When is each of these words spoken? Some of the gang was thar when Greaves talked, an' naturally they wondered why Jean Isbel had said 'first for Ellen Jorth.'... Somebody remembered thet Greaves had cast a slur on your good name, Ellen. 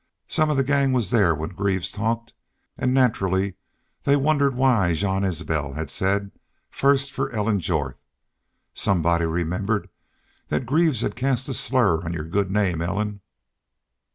Some 0.27 0.49
of 0.49 0.57
the 0.57 0.63
gang 0.63 0.93
was 0.93 1.11
thar 1.11 1.35
when 1.35 1.51
Greaves 1.51 1.91
talked, 1.91 2.33
an' 2.75 2.91
naturally 2.91 3.53
they 4.01 4.15
wondered 4.15 4.55
why 4.55 4.93
Jean 4.95 5.23
Isbel 5.23 5.73
had 5.73 5.91
said 5.91 6.31
'first 6.71 7.11
for 7.11 7.29
Ellen 7.31 7.59
Jorth.'... 7.59 8.01
Somebody 8.73 9.25
remembered 9.27 9.89
thet 10.47 10.65
Greaves 10.65 11.01
had 11.01 11.15
cast 11.15 11.49
a 11.49 11.53
slur 11.53 12.03
on 12.03 12.13
your 12.13 12.25
good 12.25 12.49
name, 12.49 12.81
Ellen. 12.81 13.21